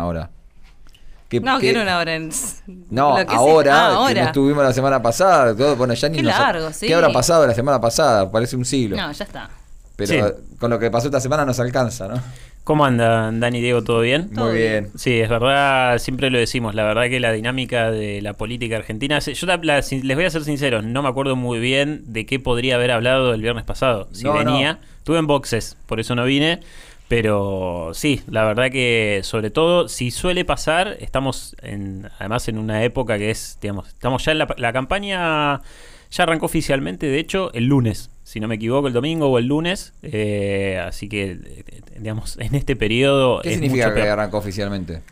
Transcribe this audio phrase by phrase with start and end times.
[0.00, 0.30] una hora.
[1.42, 2.30] no, quiero una hora en...
[2.90, 4.14] No, ahora, ah, ahora.
[4.14, 5.54] Que no estuvimos la semana pasada.
[5.56, 6.86] Todo, bueno, ya ni Qué largo, sí.
[6.86, 8.30] ¿Qué habrá pasado la semana pasada?
[8.30, 8.96] Parece un siglo.
[8.96, 9.50] No, ya está.
[9.96, 12.20] Pero con lo que pasó esta semana nos alcanza, ¿no?
[12.64, 13.82] ¿Cómo andan, Dani y Diego?
[13.82, 14.30] ¿Todo bien?
[14.32, 14.90] Muy bien.
[14.94, 16.74] Sí, es verdad, siempre lo decimos.
[16.74, 19.18] La verdad que la dinámica de la política argentina.
[19.18, 22.92] Yo les voy a ser sincero, no me acuerdo muy bien de qué podría haber
[22.92, 24.08] hablado el viernes pasado.
[24.12, 26.60] Si venía, tuve en boxes, por eso no vine.
[27.10, 32.84] Pero sí, la verdad que sobre todo, si suele pasar, estamos en, además en una
[32.84, 35.60] época que es, digamos, estamos ya en la, la campaña,
[36.12, 39.46] ya arrancó oficialmente, de hecho, el lunes si no me equivoco, el domingo o el
[39.46, 39.92] lunes.
[40.02, 41.64] Eh, así que,
[41.98, 43.40] digamos, en este periodo.
[43.42, 45.02] ¿Qué significa que arrancó oficialmente?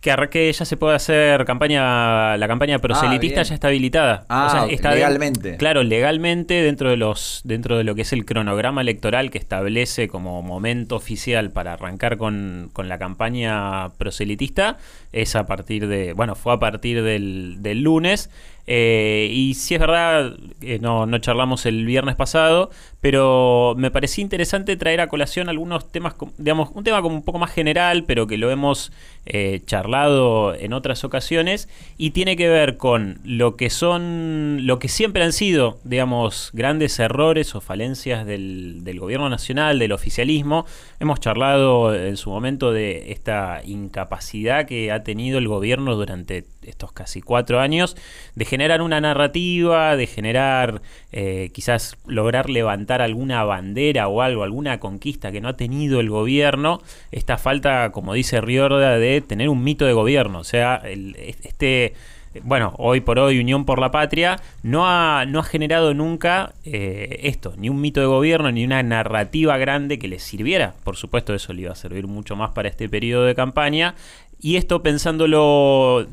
[0.00, 4.24] Que, que ya se puede hacer campaña, la campaña proselitista ah, ya está habilitada.
[4.28, 5.56] Ah, está legalmente.
[5.56, 10.06] claro, legalmente dentro de los, dentro de lo que es el cronograma electoral que establece
[10.06, 14.78] como momento oficial para arrancar con, con la campaña proselitista,
[15.12, 18.30] es a partir de, bueno, fue a partir del, del lunes.
[18.70, 22.68] Eh, y si es verdad, eh, no, no, charlamos el viernes pasado,
[23.00, 27.38] pero me parecía interesante traer a colación algunos temas, digamos, un tema como un poco
[27.38, 28.92] más general, pero que lo hemos
[29.24, 34.88] eh, charlado en otras ocasiones, y tiene que ver con lo que son, lo que
[34.88, 40.66] siempre han sido, digamos, grandes errores o falencias del, del gobierno nacional, del oficialismo.
[41.00, 46.92] Hemos charlado en su momento de esta incapacidad que ha tenido el gobierno durante estos
[46.92, 47.96] casi cuatro años
[48.34, 54.80] de generar una narrativa, de generar eh, quizás lograr levantar alguna bandera o algo, alguna
[54.80, 59.64] conquista que no ha tenido el gobierno, esta falta, como dice Riorda, de tener un
[59.64, 60.82] mito de gobierno, o sea,
[61.42, 61.94] este
[62.42, 67.20] bueno, hoy por hoy Unión por la Patria no ha, no ha generado nunca eh,
[67.22, 70.74] esto, ni un mito de gobierno, ni una narrativa grande que les sirviera.
[70.84, 73.94] Por supuesto, eso le iba a servir mucho más para este periodo de campaña.
[74.40, 76.06] Y esto pensándolo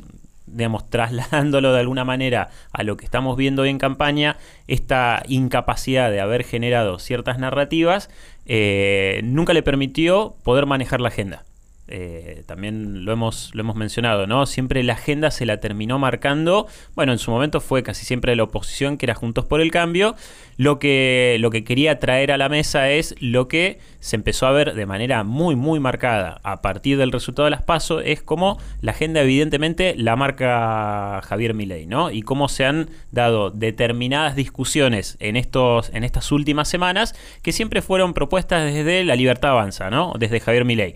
[0.46, 6.10] digamos, trasladándolo de alguna manera a lo que estamos viendo hoy en campaña, esta incapacidad
[6.10, 8.10] de haber generado ciertas narrativas
[8.46, 11.44] eh, nunca le permitió poder manejar la agenda.
[11.88, 14.46] Eh, también lo hemos, lo hemos mencionado, ¿no?
[14.46, 16.66] Siempre la agenda se la terminó marcando.
[16.94, 20.16] Bueno, en su momento fue casi siempre la oposición, que era Juntos por el Cambio.
[20.56, 24.52] Lo que, lo que quería traer a la mesa es lo que se empezó a
[24.52, 28.58] ver de manera muy, muy marcada a partir del resultado de las PASO, es como
[28.80, 32.10] la agenda, evidentemente, la marca Javier Milei, ¿no?
[32.10, 37.82] Y cómo se han dado determinadas discusiones en, estos, en estas últimas semanas que siempre
[37.82, 40.14] fueron propuestas desde La Libertad Avanza, ¿no?
[40.18, 40.94] Desde Javier Milei.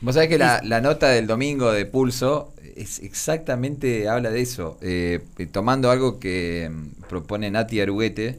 [0.00, 5.20] Vos sabés que la, nota del domingo de Pulso es exactamente habla de eso, eh,
[5.50, 8.38] tomando algo que mm, propone Nati Aruguete,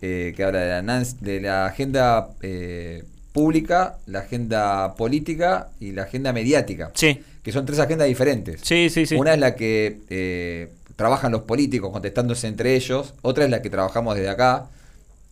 [0.00, 6.02] eh, que habla de la, de la agenda eh, pública, la agenda política y la
[6.02, 6.90] agenda mediática.
[6.94, 7.20] Sí.
[7.44, 8.60] Que son tres agendas diferentes.
[8.62, 9.14] Sí, sí, sí.
[9.14, 14.16] Una es la que trabajan los políticos contestándose entre ellos, otra es la que trabajamos
[14.16, 14.66] desde acá,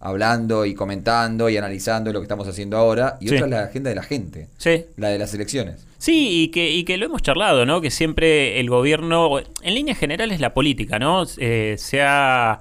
[0.00, 3.91] hablando y comentando y analizando lo que estamos haciendo ahora, y otra es la agenda
[3.91, 4.87] de la gente, sí.
[4.97, 5.87] la de las elecciones.
[5.99, 7.83] Sí, y que, y que lo hemos charlado, ¿no?
[7.83, 11.25] Que siempre el gobierno, en líneas generales la política, ¿no?
[11.37, 12.60] Eh, se ha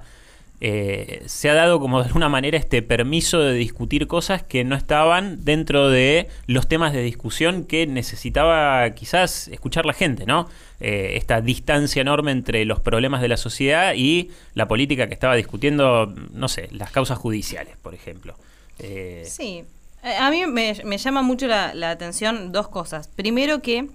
[0.62, 4.76] eh, se ha dado como de alguna manera este permiso de discutir cosas que no
[4.76, 10.48] estaban dentro de los temas de discusión que necesitaba quizás escuchar la gente, ¿no?
[10.80, 15.34] Eh, esta distancia enorme entre los problemas de la sociedad y la política que estaba
[15.34, 18.34] discutiendo, no sé, las causas judiciales, por ejemplo.
[18.78, 19.64] Eh, sí,
[20.02, 23.08] a mí me, llama mucho la, la atención dos cosas.
[23.08, 23.88] Primero que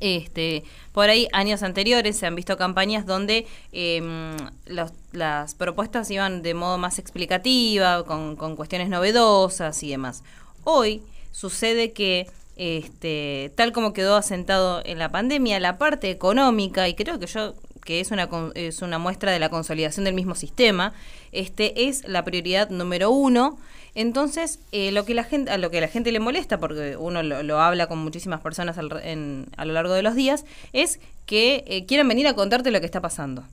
[0.00, 4.36] este, por ahí, años anteriores se han visto campañas donde em,
[4.66, 10.22] las propuestas iban de modo más explicativa, con, cuestiones novedosas y demás.
[10.64, 16.94] Hoy sucede que, este, tal como quedó asentado en la pandemia, la parte económica, y
[16.94, 17.54] creo que yo
[17.84, 20.92] que es una, es una muestra de la consolidación del mismo sistema,
[21.32, 23.58] este, es la prioridad número uno
[23.94, 27.22] entonces, eh, lo que la gente, a lo que la gente le molesta, porque uno
[27.22, 32.08] lo, habla con muchísimas personas a lo largo de los días, es que eh, quieran
[32.08, 33.44] venir a contarte lo que está pasando.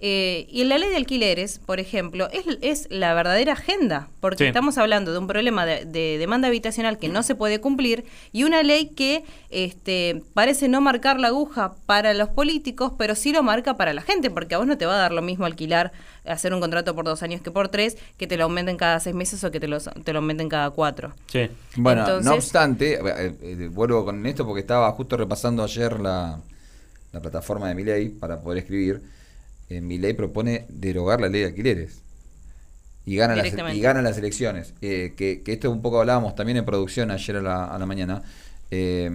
[0.00, 4.46] Eh, y en la ley de alquileres, por ejemplo, es, es la verdadera agenda, porque
[4.46, 5.84] estamos hablando de un problema de,
[6.18, 11.20] demanda habitacional que no se puede cumplir y una ley que este, parece no marcar
[11.20, 14.66] la aguja para los políticos, pero sí lo marca para la gente, porque a vos
[14.66, 15.92] no te va a dar lo mismo alquilar,
[16.26, 19.14] hacer un contrato por dos años que por tres, que te lo aumenten cada seis
[19.14, 21.14] meses o que te lo, te lo aumenten cada cuatro.
[21.28, 21.48] Sí.
[21.76, 26.40] Bueno, no obstante, eh, eh, vuelvo con esto porque estaba justo repasando ayer la,
[27.12, 29.14] la plataforma de mi ley para poder escribir
[29.68, 32.00] mi ley propone derogar la ley de alquileres.
[33.06, 34.72] Y gana, las, y gana las elecciones.
[34.80, 38.22] Eh, que, esto un poco hablábamos también en producción ayer a la, mañana.
[38.70, 39.10] Eh,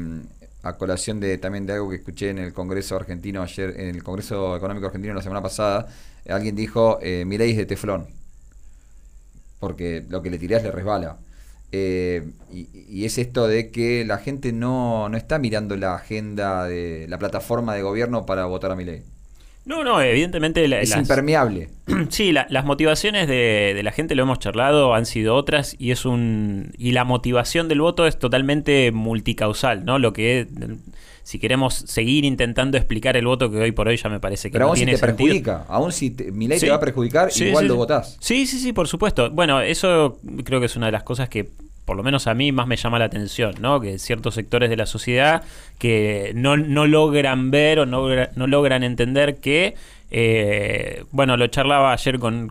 [0.63, 4.03] a colación de también de algo que escuché en el Congreso argentino ayer, en el
[4.03, 5.87] Congreso Económico Argentino la semana pasada,
[6.27, 8.07] alguien dijo, eh, mi ley es de teflón,
[9.59, 11.17] porque lo que le tirás le resbala.
[11.71, 17.05] Eh, y, es esto de que la gente no, no está mirando la agenda de
[17.07, 19.03] la plataforma de gobierno para votar a mi ley.
[19.69, 20.65] No, no, evidentemente...
[20.81, 21.69] es impermeable.
[22.09, 26.71] Sí, las motivaciones de, la gente, lo hemos charlado, han sido otras y es un...
[26.77, 29.99] Y la motivación del voto es totalmente multicausal, ¿no?
[29.99, 30.47] Lo que
[31.23, 34.53] si queremos seguir intentando explicar el voto que hoy por hoy ya me parece que
[34.53, 37.29] Pero no aún tiene si te perjudica, aún si mi ley te va a perjudicar,
[37.35, 38.17] igual lo votás.
[38.19, 39.29] Sí, sí, sí, por supuesto.
[39.29, 41.49] Bueno, eso creo que es una de las cosas que
[41.89, 43.81] por lo menos a mí más me llama la atención, ¿no?
[43.81, 45.41] Que ciertos sectores de la sociedad
[45.79, 49.73] que no, no logran ver o no, no logran entender que
[50.11, 52.49] eh, bueno, lo charlaba ayer con,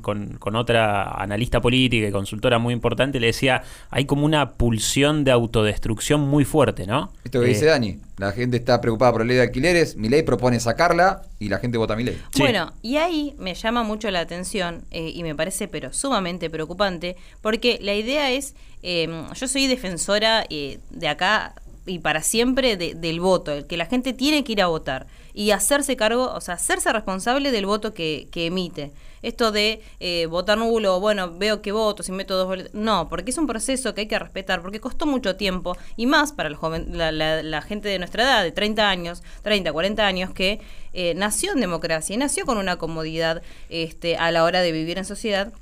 [0.55, 6.21] otra analista política y consultora muy importante, le decía, hay como una pulsión de autodestrucción
[6.21, 7.13] muy fuerte, ¿no?
[7.25, 10.09] Esto que dice eh, Dani, la gente está preocupada por la ley de alquileres, mi
[10.09, 12.21] ley propone sacarla y la gente vota mi ley.
[12.39, 17.17] Bueno, y ahí me llama mucho la atención eh, y me parece pero sumamente preocupante,
[17.41, 21.55] porque la idea es, yo soy defensora de acá
[21.89, 25.53] y para siempre del voto, el que la gente tiene que ir a votar y
[25.53, 28.93] hacerse cargo, o sea, hacerse responsable del voto que, emite.
[29.23, 32.75] Esto de eh, votar nulo, bueno, veo que voto, si meto dos boletos.
[32.75, 36.33] No, porque es un proceso que hay que respetar, porque costó mucho tiempo, y más
[36.33, 40.61] para el joven, la, gente de nuestra edad, de 30 años, 30, 40 años, que
[40.93, 44.99] eh, nació en democracia y nació con una comodidad este, a la hora de vivir
[44.99, 45.53] en sociedad.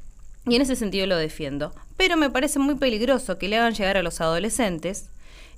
[0.46, 1.75] Y en ese sentido lo defiendo.
[1.96, 5.08] Pero me parece muy peligroso que le hagan llegar a los adolescentes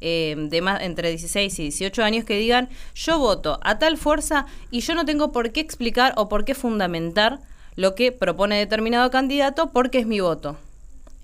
[0.00, 4.47] eh, de más, entre 16 y 18 años que digan, yo voto a tal fuerza
[4.71, 7.41] y yo no tengo por qué explicar o por qué fundamentar
[7.77, 10.56] lo que propone determinado candidato porque es mi voto.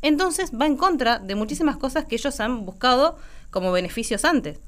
[0.03, 3.19] Entonces va en contra de muchísimas cosas que ellos han buscado
[3.51, 4.59] como beneficios antes.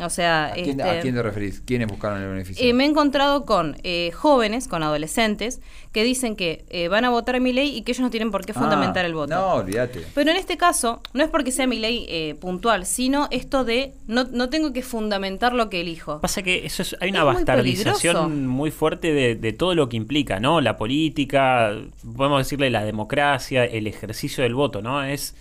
[0.00, 1.60] O sea, ¿A quién, ¿A quién, te referís?
[1.60, 2.66] ¿Quiénes buscaron el beneficio?
[2.66, 5.60] Eh, me he encontrado con eh, jóvenes, con adolescentes,
[5.92, 8.30] que dicen que eh, van a votar a mi ley y que ellos no tienen
[8.30, 9.34] por qué fundamentar ah, el voto.
[9.34, 10.02] No, olvídate.
[10.14, 14.24] Pero en este caso, no es porque sea mi ley puntual, sino esto de no,
[14.24, 16.22] no tengo que fundamentar lo que elijo.
[16.22, 20.40] Pasa que eso es, hay una bastardización muy, fuerte de, de, todo lo que implica,
[20.40, 20.62] ¿no?
[20.62, 21.76] La política,
[22.16, 25.04] podemos decirle la democracia, el ejercicio del voto, ¿no?
[25.04, 25.36] Es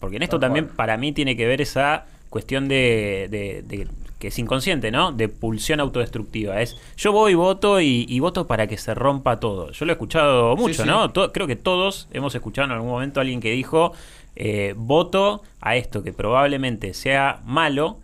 [0.00, 3.62] porque en esto también para mí tiene que ver esa cuestión de,
[4.18, 5.12] que es inconsciente, ¿no?
[5.12, 6.60] De pulsión autodestructiva.
[6.60, 9.70] Es yo voy, y voto y, voto para que se rompa todo.
[9.70, 11.12] Yo lo he escuchado mucho, ¿no?
[11.12, 13.92] creo que todos hemos escuchado en algún momento a alguien que dijo
[14.34, 18.00] eh, voto a esto que probablemente sea malo,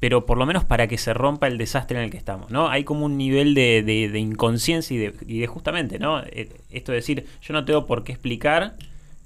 [0.00, 2.70] pero por lo menos para que se rompa el desastre en el que estamos, ¿no?
[2.70, 6.24] Hay como un nivel de, inconsciencia y de, y de justamente, ¿no?
[6.24, 8.74] Eh, esto de decir, yo no tengo por qué explicar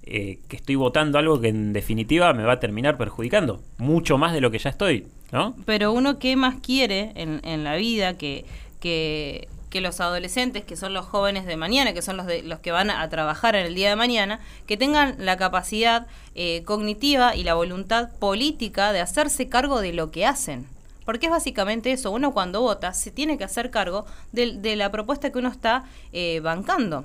[0.05, 4.33] eh, que estoy votando algo que en definitiva me va a terminar perjudicando, mucho más
[4.33, 5.55] de lo que ya estoy, ¿no?
[5.65, 8.45] Pero uno que más quiere en, en la vida que,
[8.81, 12.59] que, que, los adolescentes, que son los jóvenes de mañana, que son los, de, los
[12.59, 17.37] que van a trabajar en el día de mañana, que tengan la capacidad eh, cognitiva
[17.37, 20.67] y la voluntad política de hacerse cargo de lo que hacen.
[21.05, 24.91] Porque es básicamente eso, uno cuando vota se tiene que hacer cargo de, de la
[24.91, 27.05] propuesta que uno está eh, bancando.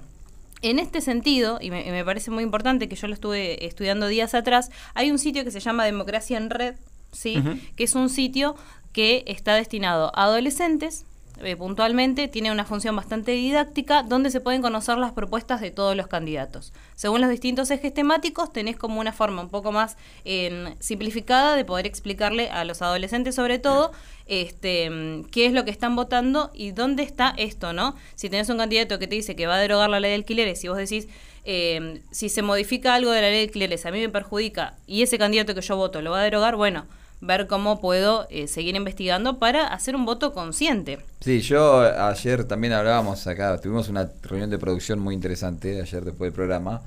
[0.61, 4.71] En este sentido, y me, parece muy importante que yo lo estuve estudiando días atrás,
[4.95, 6.75] hay un sitio que se llama Democracia en Red,
[7.11, 7.43] ¿sí?
[7.75, 8.55] que es un sitio
[8.91, 11.05] que está destinado a adolescentes
[11.43, 15.95] eh, puntualmente, tiene una función bastante didáctica donde se pueden conocer las propuestas de todos
[15.95, 16.73] los candidatos.
[16.95, 21.65] Según los distintos ejes temáticos, tenés como una forma un poco más em, simplificada de
[21.65, 23.91] poder explicarle a los adolescentes sobre todo
[24.25, 24.89] este,
[25.31, 27.95] qué es lo que están votando y dónde está esto, ¿no?
[28.15, 30.63] Si tenés un candidato que te dice que va a derogar la ley de alquileres
[30.63, 31.07] y vos decís,
[31.43, 35.03] em, si se modifica algo de la ley de alquileres, a mí me perjudica y
[35.03, 36.87] ese candidato que yo voto lo va a derogar, bueno,
[37.19, 40.99] ver cómo puedo eh, seguir investigando para hacer un voto consciente.
[41.21, 46.27] Sí, yo ayer también hablábamos acá, tuvimos una reunión de producción muy interesante ayer después
[46.27, 46.81] del programa,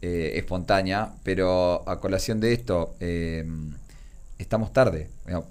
[0.00, 3.44] eh, espontánea, pero a colación de esto, eh,
[4.38, 5.08] estamos tarde.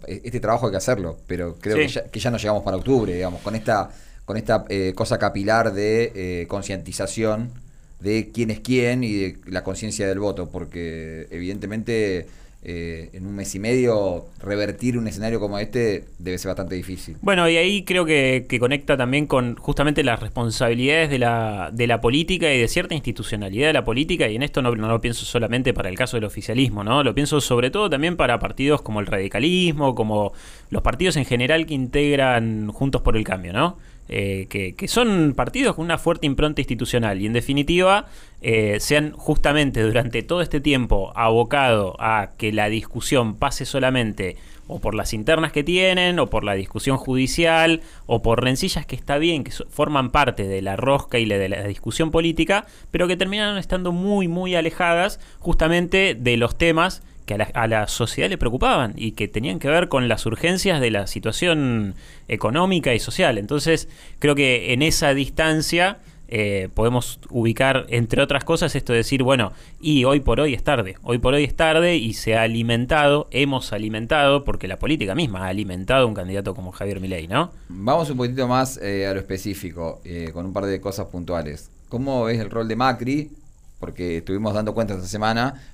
[0.08, 2.77] E-, este trabajo hay que hacerlo, pero creo que, ya, que, ya, no llegamos para
[2.77, 3.89] octubre, digamos, con esta,
[4.25, 4.65] con esta
[4.96, 7.51] cosa capilar de concientización
[8.00, 12.27] de quién es quién y de la conciencia del voto, porque evidentemente
[12.65, 17.17] eh, en un mes y medio revertir un escenario como este debe ser bastante difícil.
[17.22, 22.00] Bueno, y ahí creo que, conecta también con justamente las responsabilidades de la, de la
[22.00, 25.25] política y de cierta institucionalidad de la política, y en esto no, no, lo pienso
[25.25, 27.03] solamente para el caso del oficialismo, ¿no?
[27.03, 30.32] Lo pienso sobre todo también para partidos como el radicalismo, como
[30.70, 33.77] los partidos en general que integran Juntos por el Cambio, ¿no?
[34.10, 37.22] Eh, que, que, son partidos con una fuerte impronta institucional.
[37.22, 38.07] Y en definitiva
[38.41, 44.36] eh, se han justamente durante todo este tiempo abocado a que la discusión pase solamente
[44.67, 48.95] o por las internas que tienen, o por la discusión judicial, o por rencillas que
[48.95, 53.17] está bien, que forman parte de la rosca y de la discusión política, pero que
[53.17, 58.94] terminaron estando muy, muy alejadas justamente de los temas que a la, sociedad le preocupaban
[58.96, 61.96] y que tenían que ver con las urgencias de la situación
[62.27, 63.38] económica y social.
[63.38, 63.88] Entonces,
[64.20, 66.00] creo que en esa distancia
[66.36, 70.63] eh, podemos ubicar, entre otras cosas, esto de decir, bueno, y hoy por hoy es
[70.63, 75.13] tarde, hoy por hoy es tarde y se ha alimentado, hemos alimentado, porque la política
[75.13, 77.51] misma ha alimentado un candidato como Javier Milei, ¿no?
[77.70, 81.70] Vamos un poquito más eh, a lo específico, eh, con un par de cosas puntuales.
[81.88, 83.32] ¿Cómo ves el rol de Macri?
[83.80, 85.73] Porque estuvimos dando cuenta esta semana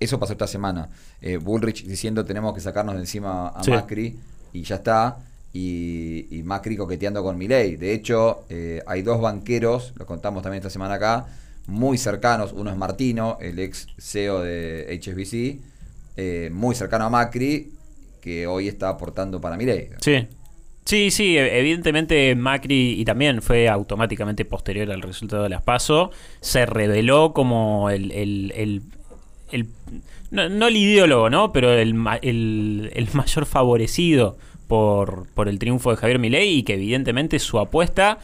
[0.00, 0.88] eso pasó esta semana.
[1.20, 4.16] Eh, Bullrich diciendo tenemos que sacarnos de encima a Macri
[4.52, 5.18] y ya está.
[5.52, 7.76] Y, Macri coqueteando con Milei.
[7.76, 11.26] De hecho, eh, hay dos banqueros, lo contamos también esta semana acá,
[11.66, 12.52] muy cercanos.
[12.52, 15.60] Uno es Martino, el ex CEO de HSBC,
[16.16, 17.72] eh, muy cercano a Macri,
[18.20, 19.90] que hoy está aportando para Milei.
[20.00, 20.26] Sí.
[20.84, 26.10] Sí, sí, e-, evidentemente Macri, y también fue automáticamente posterior al resultado de las PASO,
[26.40, 28.82] se reveló como el,
[30.30, 31.52] no, el ideólogo, ¿no?
[31.52, 34.36] Pero el, el, mayor favorecido
[34.68, 38.18] por, por, el triunfo de Javier Milei y que evidentemente su apuesta,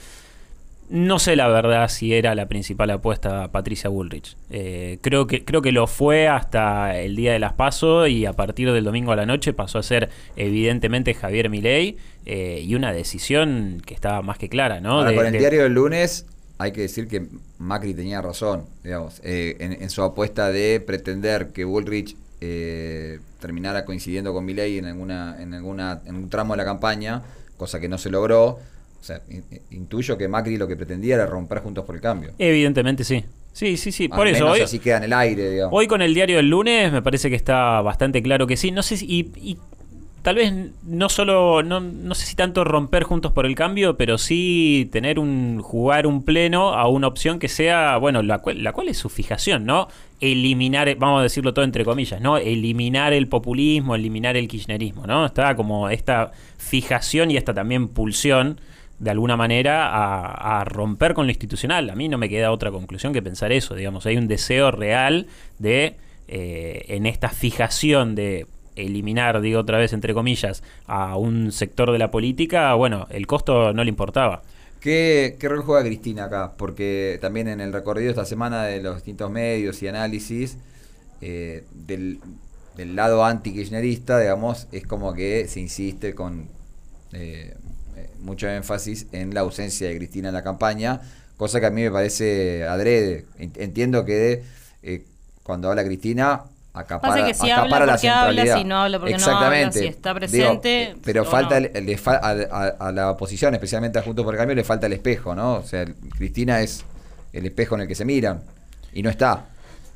[0.88, 4.36] no sé la verdad si era la principal apuesta Patricia Bullrich.
[4.50, 8.32] Eh, creo, que, creo que lo fue hasta el día de las PASO y a
[8.32, 11.96] partir del domingo a la noche pasó a ser evidentemente Javier Milei
[12.26, 15.04] eh, y una decisión que estaba más que clara, ¿no?
[15.14, 16.26] con el diario del lunes
[16.60, 17.26] hay que decir que
[17.58, 24.34] Macri tenía razón, digamos, eh, en, su apuesta de pretender que Bullrich eh, terminara coincidiendo
[24.34, 27.22] con Milei en alguna, en alguna, en un tramo de la campaña,
[27.56, 28.58] cosa que no se logró.
[29.00, 29.22] O sea,
[29.70, 32.32] intuyo que Macri lo que pretendía era romper Juntos por el Cambio.
[32.38, 33.24] Evidentemente sí.
[33.54, 34.08] Sí, sí, sí.
[34.08, 34.60] Por eso hoy.
[34.60, 35.72] Así queda en el aire, digamos.
[35.74, 38.70] Hoy con el diario del lunes me parece que está bastante claro que sí.
[38.70, 39.06] No sé si.
[39.08, 39.56] y
[40.22, 44.18] tal vez no solo, no, no, sé si tanto romper juntos por el cambio, pero
[44.18, 48.72] sí tener un, jugar un pleno a una opción que sea, bueno, la cual, la
[48.72, 49.88] cual es su fijación, ¿no?
[50.20, 52.36] Eliminar, vamos a decirlo todo entre comillas, ¿no?
[52.36, 55.26] Eliminar el populismo, eliminar el kirchnerismo, ¿no?
[55.26, 58.60] Está como esta fijación y esta también pulsión
[58.98, 59.88] de alguna manera
[60.58, 61.88] a, romper con lo institucional.
[61.88, 65.26] A mí no me queda otra conclusión que pensar eso, digamos, hay un deseo real
[65.58, 65.96] de,
[66.28, 68.46] eh, en esta fijación de
[68.84, 73.72] eliminar, digo otra vez entre comillas, a un sector de la política, bueno, el costo
[73.72, 74.42] no le importaba.
[74.80, 76.54] ¿Qué, rol juega Cristina acá?
[76.56, 80.56] Porque también en el recorrido esta semana de los distintos medios y análisis,
[81.20, 82.18] eh, del,
[82.76, 86.48] lado anti-kirchnerista, digamos, es como que se insiste con
[87.12, 87.54] eh,
[88.20, 91.02] mucho énfasis en la ausencia de Cristina en la campaña,
[91.36, 93.26] cosa que a mí me parece adrede.
[93.38, 94.42] Entiendo que
[94.82, 95.04] eh,
[95.42, 99.26] cuando habla Cristina acapara, Pasa que si habla porque habla, si no habla porque no
[99.26, 100.94] habla, si está presente.
[101.04, 105.34] Pero falta a, la oposición, especialmente a Juntos por el Cambio, le falta el espejo,
[105.34, 105.54] ¿no?
[105.54, 105.84] O sea,
[106.16, 106.84] Cristina es
[107.32, 108.42] el espejo en el que se miran
[108.92, 109.46] y no está.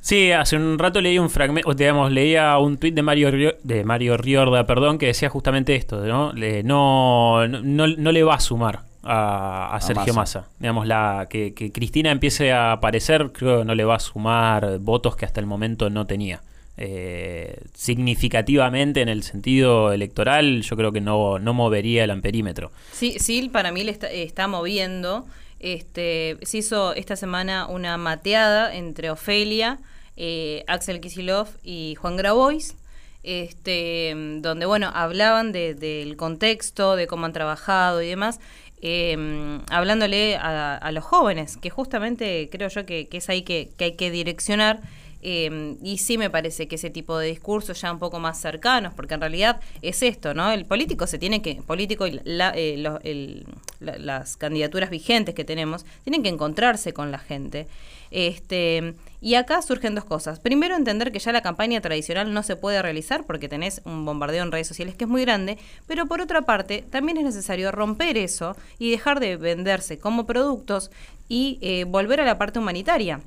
[0.00, 4.18] Sí, hace un rato leí un fragmento, digamos, leía un tuit de Mario de Mario
[4.18, 6.32] Riorda, perdón, que decía justamente esto, ¿no?
[6.34, 10.48] Le, no, no, no le va a sumar a, Sergio Massa.
[10.58, 14.78] Digamos, la, que, que, Cristina empiece a aparecer, creo que no le va a sumar
[14.78, 16.42] votos que hasta el momento no tenía.
[16.76, 22.72] Eh, significativamente en el sentido electoral, yo creo que no, no movería el amperímetro.
[22.92, 25.24] Sí, sí, para mí le está, moviendo.
[25.60, 29.78] Este, se hizo esta semana una mateada entre Ofelia,
[30.16, 32.74] eh, Axel Kisilov y Juan Grabois,
[33.22, 38.40] este, donde bueno, hablaban del contexto, de cómo han trabajado y demás.
[38.86, 43.92] Em, hablándole a, los jóvenes, que justamente creo yo que, es ahí que, que hay
[43.92, 44.80] que direccionar
[45.26, 48.92] Em, y sí me parece que ese tipo de discursos ya un poco más cercanos,
[48.92, 50.52] porque en realidad es esto, ¿no?
[50.52, 53.44] El político se tiene que, político y eh,
[53.80, 57.66] las candidaturas vigentes que tenemos, tienen que encontrarse con la gente.
[58.10, 60.40] Este, y acá surgen dos cosas.
[60.40, 64.42] Primero, entender que ya la campaña tradicional no se puede realizar porque tenés un bombardeo
[64.42, 68.18] en redes sociales que es muy grande, pero por otra parte, también es necesario romper
[68.18, 70.90] eso y dejar de venderse como productos
[71.30, 73.20] y eh, volver a la parte humanitaria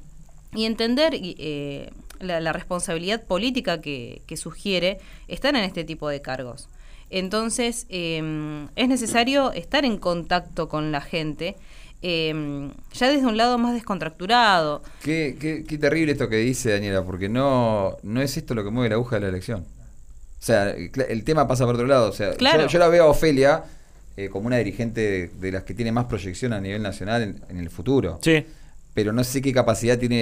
[0.54, 6.70] y entender eh, la, responsabilidad política que, sugiere estar en este tipo de cargos.
[7.10, 11.56] Entonces, em, es necesario estar en contacto con la gente,
[12.02, 14.84] em, ya desde un lado más descontracturado.
[15.02, 18.90] Qué, qué, terrible esto que dice Daniela, porque no, no es esto lo que mueve
[18.90, 19.66] la aguja de la elección.
[20.40, 22.10] O sea, el tema pasa por otro lado.
[22.10, 22.36] O sea,
[22.68, 23.64] yo, la veo a Ofelia
[24.16, 27.70] eh, como una dirigente de, las que tiene más proyección a nivel nacional en, el
[27.70, 28.20] futuro.
[28.22, 28.46] Sí.
[28.98, 30.16] Pero no sé qué capacidad tiene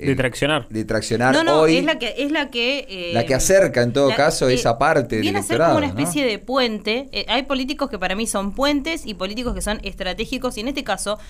[0.00, 0.66] de traccionar.
[0.68, 1.76] De traccionar no, no, hoy.
[1.76, 5.38] Es la que, es la que, la que acerca en todo caso esa parte viene
[5.38, 5.76] del electorado.
[5.76, 7.08] a ser como una especie de puente.
[7.28, 10.56] hay políticos que para mí son puentes y políticos que son estratégicos.
[10.56, 11.20] Y en este caso,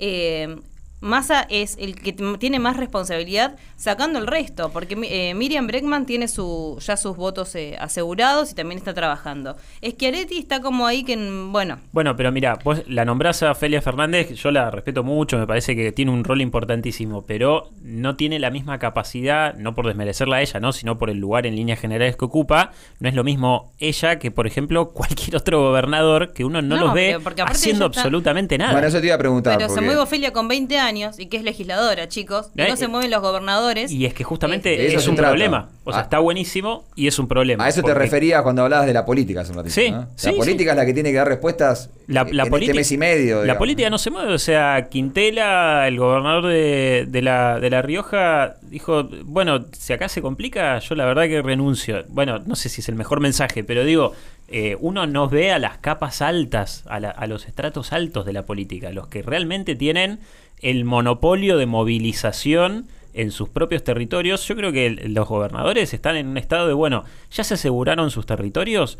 [0.00, 0.56] eh,
[1.00, 6.28] Massa es el que tiene más responsabilidad sacando el resto, porque eh, Miriam Breckman tiene
[6.28, 9.56] su, ya sus votos eh, asegurados y también está trabajando.
[9.82, 11.16] Schiaretti está como ahí que,
[11.50, 11.78] bueno.
[11.92, 15.74] Bueno, pero mira, vos la nombrás a Felia Fernández, yo la respeto mucho, me parece
[15.74, 20.42] que tiene un rol importantísimo, pero no tiene la misma capacidad, no por desmerecerla a
[20.42, 20.72] ella, ¿no?
[20.72, 22.72] sino por el lugar en líneas generales que ocupa.
[22.98, 26.92] No es lo mismo ella que, por ejemplo, cualquier otro gobernador que uno no, los
[26.92, 28.72] ve haciendo absolutamente nada.
[28.72, 29.56] Bueno, eso te iba a preguntar.
[29.56, 32.50] Pero se mueve Ofelia con 20 años y que es legisladora, chicos.
[32.54, 33.90] Y no eh, se mueven los gobernadores.
[33.90, 35.70] Y es que justamente eh, es, un problema.
[35.84, 36.02] O sea, ah.
[36.04, 37.64] está buenísimo y es un problema.
[37.64, 39.74] A eso te referías cuando hablabas de la política hace un ratito.
[39.74, 39.90] Sí,
[40.28, 42.98] La política es la que tiene que dar respuestas la, la en este mes y
[42.98, 43.44] medio.
[43.44, 44.34] La política no se mueve.
[44.34, 50.08] O sea, Quintela, el gobernador de, de, la, de La Rioja, dijo: Bueno, si acá
[50.08, 52.04] se complica, yo la verdad que renuncio.
[52.08, 54.12] Bueno, no sé si es el mejor mensaje, pero digo.
[54.52, 58.46] Eh, uno no ve a las capas altas, a, a, los estratos altos de la
[58.46, 60.18] política, los que realmente tienen
[60.60, 64.46] el monopolio de movilización en sus propios territorios.
[64.46, 68.26] Yo creo que los gobernadores están en un estado de, bueno, ya se aseguraron sus
[68.26, 68.98] territorios.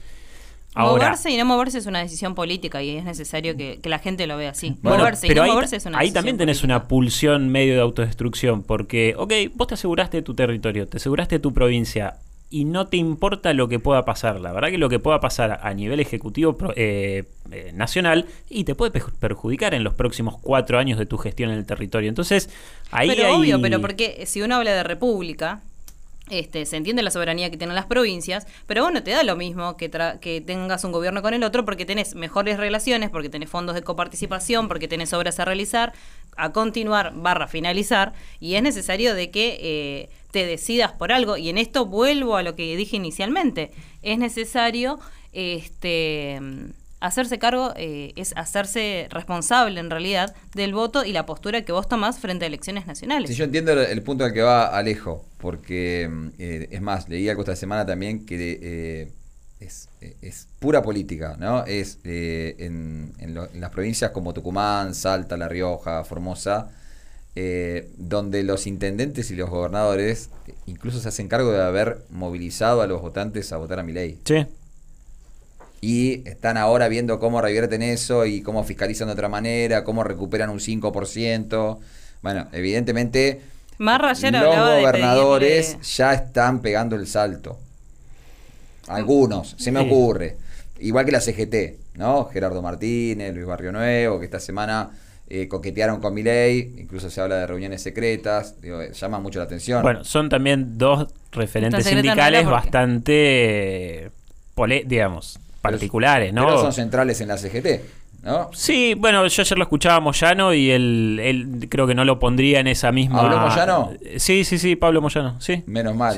[0.74, 4.28] Ahora, moverse y no moverse es una decisión política y es necesario que, la gente
[4.28, 4.76] lo vea así.
[4.82, 8.62] moverse y no ahí, moverse es una Ahí también tenés una pulsión medio de autodestrucción,
[8.62, 12.18] porque, ok, vos te aseguraste tu territorio, te aseguraste tu provincia,
[12.50, 14.40] y no te importa lo que pueda pasar.
[14.40, 18.74] La verdad que lo que pueda pasar a nivel ejecutivo eh, eh, nacional y te
[18.74, 22.08] puede perjudicar en los próximos cuatro años de tu gestión en el territorio.
[22.08, 22.50] Entonces,
[22.90, 25.62] ahí Pero obvio, pero porque si uno habla de república,
[26.30, 29.76] este, se entiende la soberanía que tienen las provincias, pero bueno, te da lo mismo
[29.76, 29.90] que,
[30.20, 33.82] que tengas un gobierno con el otro porque tenés mejores relaciones, porque tenés fondos de
[33.82, 35.92] coparticipación, porque tenés obras a realizar,
[36.36, 41.36] a continuar, barra finalizar, y es necesario de que eh, te decidas por algo.
[41.36, 43.70] Y en esto vuelvo a lo que dije inicialmente.
[44.02, 44.98] Es necesario
[45.32, 46.40] este
[47.00, 51.88] hacerse cargo eh, es hacerse responsable en realidad del voto y la postura que vos
[51.88, 53.30] tomás frente a elecciones nacionales.
[53.30, 57.42] Sí, yo entiendo el, punto al que va Alejo, porque eh, es más, leí algo
[57.42, 59.10] esta semana también que
[59.60, 59.88] es,
[60.22, 61.64] es, pura política, ¿no?
[61.64, 66.70] Es en, en, las provincias como Tucumán, Salta, La Rioja, Formosa,
[67.36, 70.30] eh, donde los intendentes y los gobernadores
[70.66, 74.18] incluso se hacen cargo de haber movilizado a los votantes a votar a mi ley.
[74.24, 74.46] Sí.
[75.82, 80.50] Y están ahora viendo cómo revierten eso y cómo fiscalizan de otra manera, cómo recuperan
[80.50, 81.78] un 5%.
[82.22, 83.40] Bueno, evidentemente
[83.78, 87.58] los gobernadores ya están pegando el salto.
[88.88, 90.36] Algunos, se me ocurre.
[90.80, 92.26] Igual que la CGT, ¿no?
[92.26, 94.90] Gerardo Martínez, Luis Barrio Nuevo, que esta semana
[95.32, 99.80] eh, coquetearon con ley incluso se habla de reuniones secretas, digo, llama mucho la atención.
[99.80, 104.10] Bueno, son también dos referentes sindicales bastante,
[104.86, 106.46] digamos, particulares, ¿no?
[106.46, 107.80] Pero son centrales en la CGT.
[108.22, 108.50] ¿No?
[108.52, 112.18] Sí, bueno, yo ayer lo escuchaba a Moyano y él, él creo que no lo
[112.18, 113.20] pondría en esa misma.
[113.20, 113.92] ¿Habló Moyano?
[114.18, 115.62] Sí, sí, sí, Pablo Moyano, sí.
[115.66, 116.14] Menos mal.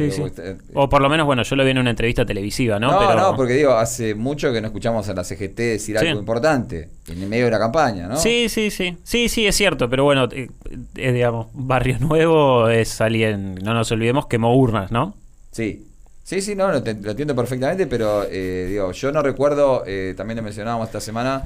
[0.75, 2.91] O por lo menos, bueno, yo lo vi en una entrevista televisiva, ¿no?
[2.91, 6.89] No, no, porque digo, hace mucho que no escuchamos a la CGT decir algo importante
[7.09, 8.17] en el medio de la campaña, ¿no?
[8.17, 8.97] Sí, sí, sí.
[9.05, 10.49] Sí, sí, es cierto, pero bueno, eh,
[10.97, 15.15] eh, digamos, Barrio Nuevo es alguien, no nos olvidemos, quemó urnas, ¿no?
[15.51, 15.89] Sí,
[16.25, 19.83] Sí, sí, no, lo, entiendo perfectamente, pero eh, digo, yo no recuerdo,
[20.17, 21.43] también lo mencionábamos esta semana,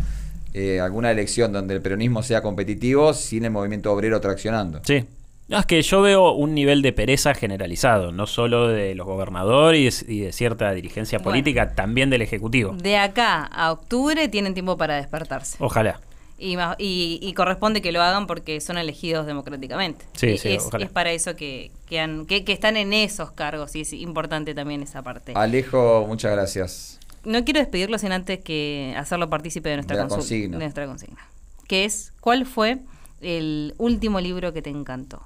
[0.58, 4.80] eh, alguna elección donde el peronismo sea competitivo sin el movimiento obrero traccionando.
[4.84, 5.04] Sí.
[5.50, 10.20] es que yo veo un nivel de pereza generalizado, no solo de los gobernadores y
[10.20, 12.72] de, cierta dirigencia política, también del Ejecutivo.
[12.72, 15.58] De acá a octubre tienen tiempo para despertarse.
[15.60, 16.00] Ojalá.
[16.38, 20.06] Y, y, corresponde que lo hagan porque son elegidos democráticamente.
[20.14, 23.92] Sí, sí, es, es para eso que, que, que están en esos cargos y es
[23.92, 25.32] importante también esa parte.
[25.34, 30.56] Alejo, muchas gracias no quiero despedirlo sin antes que hacerlo partícipe de nuestra, consigna.
[30.56, 31.28] de nuestra consigna.
[31.66, 32.78] Que es, ¿cuál fue
[33.20, 35.22] el último libro que te encantó?